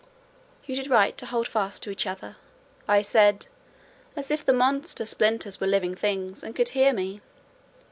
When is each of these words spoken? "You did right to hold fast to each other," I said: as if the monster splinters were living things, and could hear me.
"You 0.65 0.75
did 0.75 0.87
right 0.89 1.15
to 1.19 1.27
hold 1.27 1.47
fast 1.47 1.83
to 1.83 1.91
each 1.91 2.07
other," 2.07 2.35
I 2.87 3.03
said: 3.03 3.45
as 4.15 4.31
if 4.31 4.43
the 4.43 4.51
monster 4.51 5.05
splinters 5.05 5.59
were 5.61 5.67
living 5.67 5.93
things, 5.93 6.43
and 6.43 6.55
could 6.55 6.69
hear 6.69 6.91
me. 6.91 7.21